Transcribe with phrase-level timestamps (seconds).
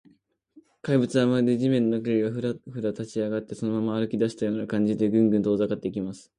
[0.81, 6.27] 怪物は、まるで地面の影が、フラフラと立ちあがって、そのまま歩きだしたような感じで、グングンと遠ざかっていきます。